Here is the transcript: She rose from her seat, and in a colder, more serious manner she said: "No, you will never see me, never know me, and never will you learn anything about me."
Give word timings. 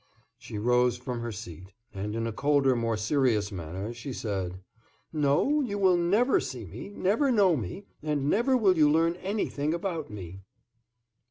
She 0.39 0.57
rose 0.57 0.97
from 0.97 1.19
her 1.19 1.31
seat, 1.31 1.73
and 1.93 2.15
in 2.15 2.25
a 2.25 2.31
colder, 2.31 2.75
more 2.75 2.97
serious 2.97 3.51
manner 3.51 3.93
she 3.93 4.13
said: 4.13 4.59
"No, 5.13 5.61
you 5.61 5.77
will 5.77 5.95
never 5.95 6.39
see 6.39 6.65
me, 6.65 6.89
never 6.89 7.31
know 7.31 7.55
me, 7.55 7.85
and 8.01 8.27
never 8.27 8.57
will 8.57 8.75
you 8.79 8.89
learn 8.91 9.15
anything 9.17 9.75
about 9.75 10.09
me." 10.09 10.41